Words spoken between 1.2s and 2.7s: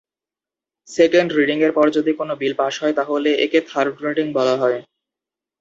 রিডিংয়ের পর যদি কোনো বিল